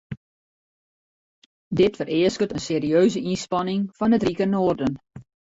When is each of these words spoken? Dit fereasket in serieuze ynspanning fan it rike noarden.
Dit 1.75 1.99
fereasket 1.99 2.55
in 2.55 2.63
serieuze 2.69 3.19
ynspanning 3.31 3.81
fan 3.97 4.15
it 4.17 4.25
rike 4.27 4.45
noarden. 4.53 4.93